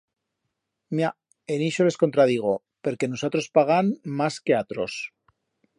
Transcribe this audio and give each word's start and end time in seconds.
Mia, 0.99 1.11
en 1.55 1.65
ixo 1.65 1.87
les 1.89 1.99
contradigo, 2.05 2.55
perque 2.89 3.11
nusatros 3.11 3.53
pagam 3.59 3.95
mas 4.21 4.41
que 4.47 4.59
atros. 4.63 4.99